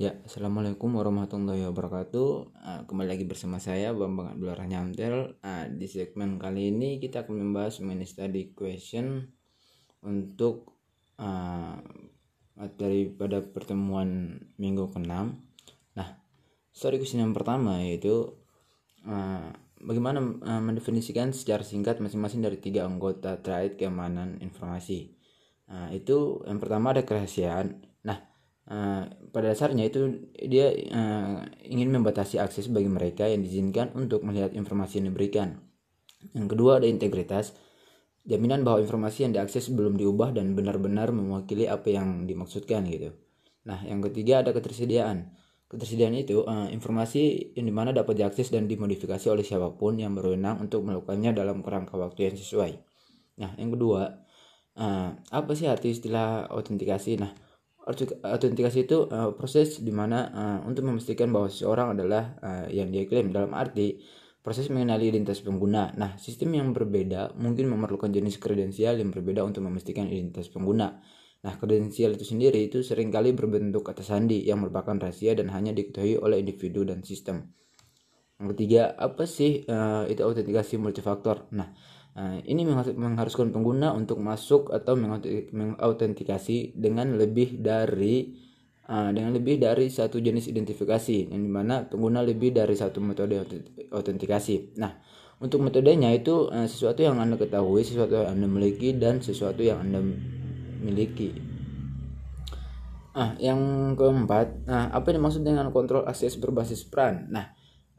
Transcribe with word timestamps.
Ya, 0.00 0.16
Assalamualaikum 0.24 0.96
warahmatullahi 0.96 1.60
wabarakatuh. 1.68 2.28
Uh, 2.56 2.80
kembali 2.88 3.04
lagi 3.04 3.28
bersama 3.28 3.60
saya 3.60 3.92
Bambang 3.92 4.32
Abdul 4.32 4.56
Nyamtel. 4.64 5.36
Uh, 5.44 5.68
di 5.76 5.84
segmen 5.92 6.40
kali 6.40 6.72
ini 6.72 6.96
kita 6.96 7.28
akan 7.28 7.36
membahas 7.36 7.84
mengenai 7.84 8.08
study 8.08 8.56
question 8.56 9.28
untuk 10.00 10.72
uh, 11.20 11.76
daripada 12.80 13.44
pertemuan 13.44 14.40
minggu 14.56 14.88
ke-6. 14.88 15.12
Nah, 15.92 16.08
study 16.72 16.96
question 16.96 17.20
yang 17.20 17.36
pertama 17.36 17.84
yaitu 17.84 18.40
uh, 19.04 19.52
bagaimana 19.84 20.24
uh, 20.24 20.64
mendefinisikan 20.64 21.36
secara 21.36 21.60
singkat 21.60 22.00
masing-masing 22.00 22.40
dari 22.40 22.56
tiga 22.56 22.88
anggota 22.88 23.36
terkait 23.36 23.76
keamanan 23.76 24.40
informasi. 24.40 25.12
Uh, 25.68 25.92
itu 25.92 26.40
yang 26.48 26.56
pertama 26.56 26.96
ada 26.96 27.04
kerahasiaan. 27.04 27.84
Nah, 28.00 28.30
pada 29.30 29.54
dasarnya 29.54 29.86
itu 29.86 30.30
dia 30.34 30.70
uh, 30.70 31.46
ingin 31.62 31.94
membatasi 31.94 32.42
akses 32.42 32.66
bagi 32.66 32.90
mereka 32.90 33.26
yang 33.30 33.46
diizinkan 33.46 33.94
untuk 33.94 34.26
melihat 34.26 34.54
informasi 34.54 35.02
yang 35.02 35.14
diberikan. 35.14 35.62
Yang 36.36 36.58
kedua 36.58 36.82
ada 36.82 36.86
integritas, 36.90 37.56
jaminan 38.26 38.66
bahwa 38.66 38.84
informasi 38.84 39.26
yang 39.26 39.32
diakses 39.32 39.72
belum 39.72 39.96
diubah 39.96 40.36
dan 40.36 40.52
benar-benar 40.52 41.14
mewakili 41.14 41.64
apa 41.70 41.88
yang 41.88 42.28
dimaksudkan 42.28 42.84
gitu. 42.90 43.16
Nah, 43.64 43.80
yang 43.86 44.04
ketiga 44.04 44.44
ada 44.44 44.50
ketersediaan. 44.52 45.32
Ketersediaan 45.70 46.18
itu 46.18 46.42
uh, 46.42 46.66
informasi 46.66 47.54
yang 47.54 47.70
di 47.70 47.74
mana 47.74 47.94
dapat 47.94 48.18
diakses 48.18 48.50
dan 48.50 48.66
dimodifikasi 48.66 49.30
oleh 49.30 49.46
siapa 49.46 49.70
pun 49.78 49.94
yang 49.96 50.18
berwenang 50.18 50.58
untuk 50.58 50.82
melakukannya 50.82 51.30
dalam 51.30 51.62
kerangka 51.62 51.94
waktu 51.94 52.26
yang 52.26 52.36
sesuai. 52.36 52.72
Nah, 53.38 53.54
yang 53.54 53.70
kedua, 53.70 54.26
uh, 54.74 55.08
apa 55.14 55.52
sih 55.54 55.70
arti 55.70 55.94
istilah 55.94 56.50
autentikasi? 56.50 57.22
Nah, 57.22 57.30
autentikasi 58.24 58.88
itu 58.88 59.08
uh, 59.10 59.34
proses 59.34 59.82
di 59.82 59.90
mana 59.90 60.18
uh, 60.30 60.40
eh, 60.40 60.58
untuk 60.68 60.86
memastikan 60.86 61.30
bahwa 61.30 61.50
seseorang 61.50 61.98
adalah 61.98 62.38
uh, 62.40 62.66
yang 62.70 62.88
dia 62.88 63.06
klaim 63.06 63.34
dalam 63.34 63.52
arti 63.52 64.00
proses 64.40 64.72
mengenali 64.72 65.12
identitas 65.12 65.44
pengguna. 65.44 65.92
Nah, 65.96 66.16
sistem 66.16 66.56
yang 66.56 66.72
berbeda 66.72 67.36
mungkin 67.36 67.68
memerlukan 67.68 68.08
jenis 68.08 68.40
kredensial 68.40 68.96
yang 68.96 69.12
berbeda 69.12 69.44
untuk 69.44 69.64
memastikan 69.66 70.08
identitas 70.08 70.48
pengguna. 70.48 71.02
Nah, 71.40 71.54
kredensial 71.56 72.16
itu 72.16 72.24
sendiri 72.24 72.68
itu 72.68 72.80
sering 72.80 73.12
kali 73.12 73.36
berbentuk 73.36 73.84
kata 73.84 74.04
sandi 74.04 74.44
yang 74.44 74.64
merupakan 74.64 74.96
rahasia 74.96 75.36
dan 75.36 75.52
hanya 75.52 75.76
diketahui 75.76 76.20
oleh 76.20 76.40
individu 76.40 76.88
dan 76.88 77.04
sistem. 77.04 77.52
Yang 78.40 78.56
ketiga, 78.56 78.96
apa 78.96 79.28
sih 79.28 79.68
uh, 79.68 80.08
itu 80.08 80.24
autentikasi 80.24 80.80
multifaktor? 80.80 81.48
Nah, 81.52 81.68
Nah, 81.68 81.68
ini 82.44 82.66
mengharuskan 82.96 83.54
pengguna 83.54 83.94
untuk 83.94 84.18
masuk 84.18 84.74
atau 84.74 84.98
mengautentikasi 84.98 86.74
dengan 86.74 87.14
lebih 87.14 87.62
dari 87.62 88.34
uh, 88.90 89.10
dengan 89.14 89.30
lebih 89.38 89.62
dari 89.62 89.86
satu 89.86 90.18
jenis 90.18 90.50
identifikasi 90.50 91.30
yang 91.30 91.40
di 91.40 91.50
mana 91.50 91.86
pengguna 91.86 92.26
lebih 92.26 92.50
dari 92.50 92.74
satu 92.74 92.98
metode 92.98 93.38
autentikasi. 93.94 94.74
Nah, 94.82 94.98
untuk 95.38 95.62
metodenya 95.62 96.10
itu 96.10 96.50
uh, 96.50 96.66
sesuatu 96.66 97.06
yang 97.06 97.22
anda 97.22 97.38
ketahui, 97.38 97.86
sesuatu 97.86 98.26
yang 98.26 98.34
anda 98.34 98.46
miliki 98.50 98.98
dan 98.98 99.22
sesuatu 99.22 99.62
yang 99.62 99.86
anda 99.86 100.02
miliki. 100.82 101.30
Ah, 103.10 103.34
yang 103.42 103.58
keempat, 103.98 104.70
nah 104.70 104.86
apa 104.94 105.10
yang 105.10 105.18
dimaksud 105.18 105.42
dengan 105.42 105.66
kontrol 105.74 106.06
akses 106.06 106.38
berbasis 106.38 106.86
peran? 106.86 107.26
Nah, 107.26 107.50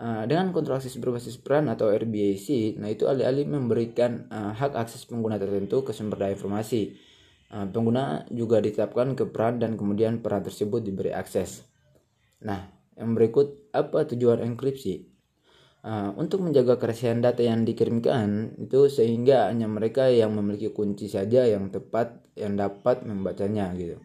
Uh, 0.00 0.24
dengan 0.24 0.48
kontrol 0.48 0.80
akses 0.80 0.96
berbasis 0.96 1.36
peran 1.36 1.68
atau 1.68 1.92
RBAC, 1.92 2.80
nah 2.80 2.88
itu 2.88 3.04
alih-alih 3.04 3.44
memberikan 3.44 4.24
uh, 4.32 4.56
hak 4.56 4.72
akses 4.72 5.04
pengguna 5.04 5.36
tertentu 5.36 5.84
ke 5.84 5.92
sumber 5.92 6.16
daya 6.16 6.32
informasi. 6.32 6.96
Uh, 7.52 7.68
pengguna 7.68 8.24
juga 8.32 8.64
ditetapkan 8.64 9.12
ke 9.12 9.28
peran 9.28 9.60
dan 9.60 9.76
kemudian 9.76 10.24
peran 10.24 10.40
tersebut 10.40 10.80
diberi 10.80 11.12
akses. 11.12 11.68
Nah, 12.40 12.64
yang 12.96 13.12
berikut 13.12 13.68
apa 13.76 14.08
tujuan 14.08 14.40
enkripsi? 14.40 15.04
Uh, 15.84 16.16
untuk 16.16 16.48
menjaga 16.48 16.80
kerahasiaan 16.80 17.20
data 17.20 17.44
yang 17.44 17.68
dikirimkan 17.68 18.56
itu 18.56 18.88
sehingga 18.88 19.52
hanya 19.52 19.68
mereka 19.68 20.08
yang 20.08 20.32
memiliki 20.32 20.72
kunci 20.72 21.12
saja 21.12 21.44
yang 21.44 21.68
tepat 21.68 22.24
yang 22.40 22.56
dapat 22.56 23.04
membacanya 23.04 23.76
gitu. 23.76 24.00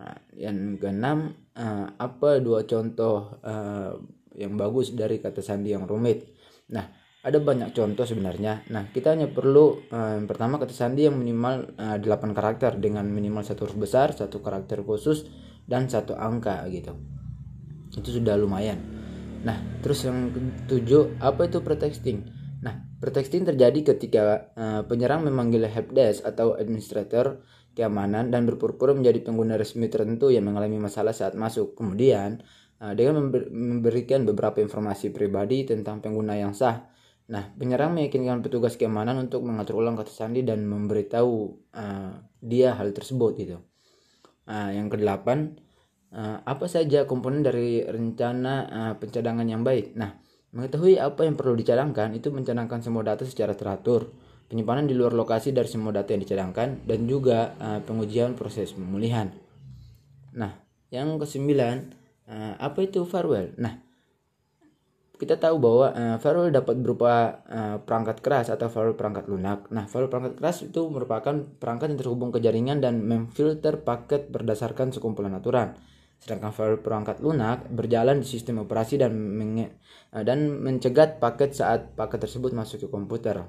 Nah, 0.00 0.16
yang 0.32 0.80
keenam, 0.80 1.36
uh, 1.60 1.92
apa 1.92 2.40
dua 2.40 2.64
contoh 2.64 3.36
uh, 3.44 4.00
yang 4.36 4.58
bagus 4.58 4.92
dari 4.94 5.18
kata 5.22 5.40
sandi 5.40 5.72
yang 5.74 5.86
rumit. 5.88 6.34
Nah, 6.70 6.86
ada 7.24 7.40
banyak 7.40 7.72
contoh 7.72 8.04
sebenarnya. 8.04 8.68
Nah, 8.68 8.92
kita 8.92 9.16
hanya 9.16 9.32
perlu 9.32 9.80
yang 9.88 10.28
pertama 10.28 10.60
kata 10.60 10.76
sandi 10.76 11.08
yang 11.08 11.16
minimal 11.16 11.72
eh, 11.80 11.96
8 11.96 12.36
karakter 12.36 12.76
dengan 12.76 13.08
minimal 13.08 13.40
satu 13.40 13.64
huruf 13.64 13.80
besar, 13.80 14.12
satu 14.12 14.44
karakter 14.44 14.84
khusus 14.84 15.24
dan 15.64 15.88
satu 15.88 16.12
angka 16.12 16.60
gitu. 16.68 16.92
Itu 17.96 18.10
sudah 18.20 18.36
lumayan. 18.36 18.76
Nah, 19.44 19.60
terus 19.84 20.04
yang 20.08 20.32
ketujuh, 20.32 21.20
apa 21.20 21.48
itu 21.48 21.60
pretexting? 21.60 22.24
Nah, 22.64 22.80
pretexting 22.96 23.44
terjadi 23.44 23.92
ketika 23.92 24.48
uh, 24.56 24.82
penyerang 24.88 25.20
memanggil 25.28 25.68
helpdesk 25.68 26.24
atau 26.24 26.56
administrator 26.56 27.44
keamanan 27.76 28.32
dan 28.32 28.48
berpura-pura 28.48 28.96
menjadi 28.96 29.20
pengguna 29.20 29.60
resmi 29.60 29.92
tertentu 29.92 30.32
yang 30.32 30.48
mengalami 30.48 30.80
masalah 30.80 31.12
saat 31.12 31.36
masuk. 31.36 31.76
Kemudian, 31.76 32.40
Nah, 32.84 32.92
dengan 32.92 33.32
memberikan 33.48 34.28
beberapa 34.28 34.60
informasi 34.60 35.08
pribadi 35.08 35.64
tentang 35.64 36.04
pengguna 36.04 36.36
yang 36.36 36.52
sah. 36.52 36.84
Nah, 37.32 37.48
penyerang 37.56 37.96
meyakinkan 37.96 38.44
petugas 38.44 38.76
keamanan 38.76 39.16
untuk 39.16 39.40
mengatur 39.40 39.80
ulang 39.80 39.96
kata 39.96 40.12
sandi 40.12 40.44
dan 40.44 40.68
memberitahu 40.68 41.32
uh, 41.72 42.12
dia 42.44 42.76
hal 42.76 42.92
tersebut 42.92 43.40
gitu. 43.40 43.56
Nah, 44.44 44.68
yang 44.76 44.92
kedelapan, 44.92 45.56
uh, 46.12 46.44
apa 46.44 46.68
saja 46.68 47.08
komponen 47.08 47.40
dari 47.40 47.80
rencana 47.88 48.54
uh, 48.68 48.94
pencadangan 49.00 49.48
yang 49.48 49.64
baik? 49.64 49.96
Nah, 49.96 50.20
mengetahui 50.52 51.00
apa 51.00 51.24
yang 51.24 51.40
perlu 51.40 51.56
dicadangkan 51.56 52.12
itu 52.12 52.28
mencadangkan 52.28 52.84
semua 52.84 53.00
data 53.00 53.24
secara 53.24 53.56
teratur, 53.56 54.12
penyimpanan 54.52 54.84
di 54.84 54.92
luar 54.92 55.16
lokasi 55.16 55.56
dari 55.56 55.72
semua 55.72 55.96
data 55.96 56.12
yang 56.12 56.20
dicadangkan, 56.20 56.84
dan 56.84 57.00
juga 57.08 57.56
uh, 57.56 57.80
pengujian 57.80 58.36
proses 58.36 58.76
pemulihan. 58.76 59.32
Nah, 60.36 60.52
yang 60.92 61.16
kesembilan, 61.16 62.03
Uh, 62.24 62.56
apa 62.56 62.84
itu 62.84 63.04
firewall? 63.04 63.52
Nah, 63.60 63.80
kita 65.20 65.36
tahu 65.36 65.60
bahwa 65.60 65.86
uh, 65.92 66.16
firewall 66.16 66.50
dapat 66.50 66.76
berupa 66.80 67.44
uh, 67.46 67.76
perangkat 67.84 68.24
keras 68.24 68.48
atau 68.48 68.72
firewall 68.72 68.96
perangkat 68.96 69.28
lunak. 69.28 69.68
Nah, 69.68 69.84
firewall 69.84 70.10
perangkat 70.10 70.34
keras 70.40 70.64
itu 70.64 70.80
merupakan 70.88 71.34
perangkat 71.60 71.92
yang 71.92 72.00
terhubung 72.00 72.30
ke 72.32 72.40
jaringan 72.40 72.80
dan 72.80 73.04
memfilter 73.04 73.84
paket 73.84 74.32
berdasarkan 74.32 74.92
sekumpulan 74.92 75.36
aturan. 75.36 75.76
Sedangkan 76.18 76.56
firewall 76.56 76.80
perangkat 76.80 77.20
lunak 77.20 77.68
berjalan 77.68 78.24
di 78.24 78.26
sistem 78.26 78.64
operasi 78.64 78.96
dan 78.96 79.12
menge 79.12 79.76
dan 80.14 80.62
mencegat 80.62 81.20
paket 81.20 81.52
saat 81.52 81.92
paket 81.92 82.24
tersebut 82.24 82.56
masuk 82.56 82.86
ke 82.86 82.88
komputer. 82.88 83.44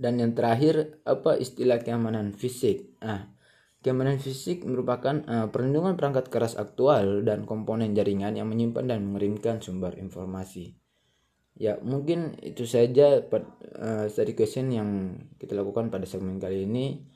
Dan 0.00 0.16
yang 0.16 0.32
terakhir, 0.32 1.04
apa 1.04 1.36
istilah 1.36 1.84
keamanan 1.84 2.32
fisik? 2.32 2.96
Nah, 3.04 3.36
Keamanan 3.80 4.20
fisik 4.20 4.68
merupakan 4.68 5.24
uh, 5.24 5.48
perlindungan 5.48 5.96
perangkat 5.96 6.28
keras 6.28 6.60
aktual 6.60 7.24
dan 7.24 7.48
komponen 7.48 7.96
jaringan 7.96 8.36
yang 8.36 8.52
menyimpan 8.52 8.92
dan 8.92 9.08
mengirimkan 9.08 9.64
sumber 9.64 9.96
informasi. 9.96 10.76
Ya, 11.56 11.80
mungkin 11.80 12.36
itu 12.44 12.68
saja 12.68 13.24
uh, 13.24 14.06
study 14.08 14.36
question 14.36 14.68
yang 14.68 15.16
kita 15.40 15.56
lakukan 15.56 15.88
pada 15.88 16.04
segmen 16.04 16.36
kali 16.36 16.68
ini. 16.68 17.08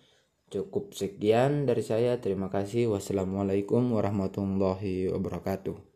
Cukup 0.48 0.96
sekian 0.96 1.68
dari 1.68 1.84
saya. 1.84 2.16
Terima 2.16 2.48
kasih. 2.48 2.92
Wassalamualaikum 2.92 3.92
warahmatullahi 3.92 5.12
wabarakatuh. 5.12 5.93